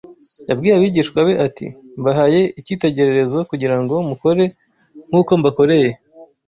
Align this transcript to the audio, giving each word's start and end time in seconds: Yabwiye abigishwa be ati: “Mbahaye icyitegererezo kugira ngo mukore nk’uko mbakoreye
Yabwiye 0.49 0.73
abigishwa 0.75 1.19
be 1.27 1.33
ati: 1.47 1.65
“Mbahaye 1.99 2.41
icyitegererezo 2.59 3.37
kugira 3.49 3.75
ngo 3.81 3.95
mukore 4.09 4.43
nk’uko 5.09 5.31
mbakoreye 5.39 5.89